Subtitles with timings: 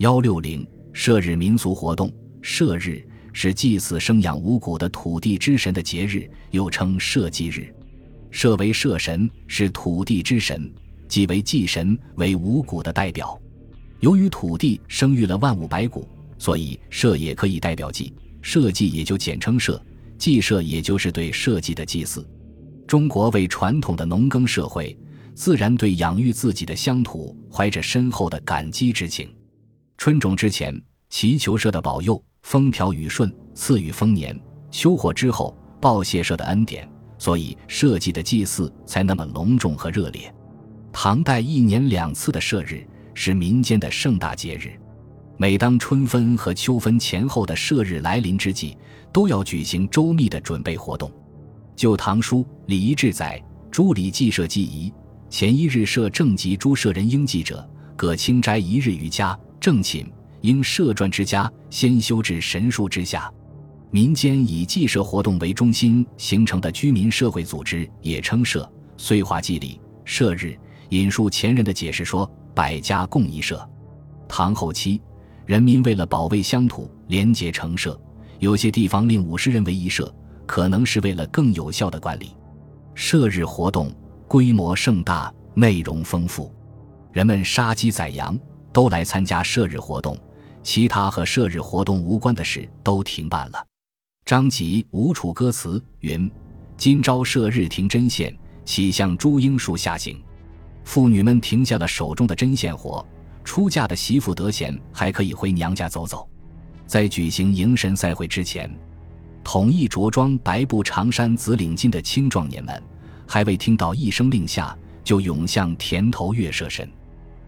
[0.00, 2.10] 幺六零社日民俗活动，
[2.40, 7.70] 社日是祭祀生养五谷的土地之神的节日，又称社祭日。
[8.30, 10.72] 社为社神，是土地之神，
[11.06, 13.38] 即为祭神，为五谷的代表。
[13.98, 16.08] 由于土地生育了万物百谷，
[16.38, 18.10] 所以社也可以代表祭，
[18.40, 19.78] 社祭也就简称社，
[20.16, 22.26] 祭社也就是对社稷的祭祀。
[22.86, 24.96] 中国为传统的农耕社会，
[25.34, 29.28] 自然对养育自己的乡土怀着深厚的感激之情。
[30.00, 30.74] 春种之前，
[31.10, 34.34] 祈求社的保佑，风调雨顺，赐予丰年；
[34.70, 36.90] 秋获之后，报谢社的恩典。
[37.18, 40.34] 所以，社稷的祭祀才那么隆重和热烈。
[40.90, 42.82] 唐代一年两次的社日
[43.12, 44.72] 是民间的盛大节日，
[45.36, 48.78] 每当春分和秋分前后的社日来临之际，
[49.12, 51.10] 都要举行周密的准备活动。
[51.76, 53.38] 《旧唐书·礼仪志》载
[53.70, 54.90] ：“诸礼祭社祭仪，
[55.28, 60.10] 前一日设正集诸社人应祭者，葛清斋一日于家。”正寝
[60.40, 63.30] 应社传之家，先修至神树之下。
[63.90, 68.68] 民间以祭社活动为中心形成的居民社会组织也称社。
[68.96, 70.58] 岁化祭礼，社日。
[70.90, 73.68] 引述前人的解释说：“百家共一社。”
[74.26, 75.00] 唐后期，
[75.46, 78.00] 人民为了保卫乡土，联结成社。
[78.40, 80.12] 有些地方令五十人为一社，
[80.46, 82.34] 可能是为了更有效的管理。
[82.94, 83.94] 社日活动
[84.26, 86.52] 规模盛大，内容丰富，
[87.12, 88.36] 人们杀鸡宰羊。
[88.72, 90.16] 都来参加射日活动，
[90.62, 93.66] 其他和射日活动无关的事都停办了。
[94.24, 96.30] 张籍《吴楚歌词》云
[96.76, 100.22] ：“今朝射日停针线，喜向朱樱树下行。”
[100.84, 103.04] 妇女们停下了手中的针线活，
[103.42, 106.28] 出嫁的媳妇得闲还可以回娘家走走。
[106.86, 108.70] 在举行迎神赛会之前，
[109.42, 112.80] 统一着装白布长衫、紫领巾的青壮年们，
[113.26, 116.88] 还未听到一声令下，就涌向田头月社神。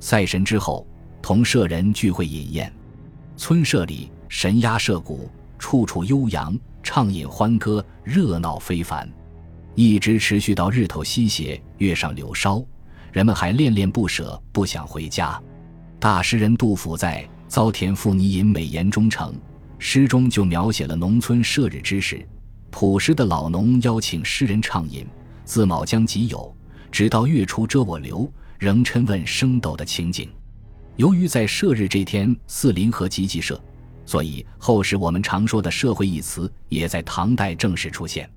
[0.00, 0.84] 赛神之后。
[1.24, 2.70] 同社人聚会饮宴，
[3.34, 9.10] 村舍里神鸦社鼓，处处悠扬，畅饮欢歌，热闹非凡，
[9.74, 12.62] 一直持续到日头西斜，月上柳梢，
[13.10, 15.40] 人们还恋恋不舍，不想回家。
[15.98, 19.34] 大诗人杜甫在《遭田赋泥吟美言》中称，
[19.78, 22.22] 诗中就描写了农村社日之时，
[22.70, 25.06] 朴实的老农邀请诗人畅饮，
[25.46, 26.52] 自卯将即酉，
[26.92, 30.28] 直到月出遮我流，仍嗔问升斗的情景。
[30.96, 33.60] 由于在射日这天祀临和集集射，
[34.06, 38.30] 所以后世我们常说的“社会”一词也在唐代正式出现。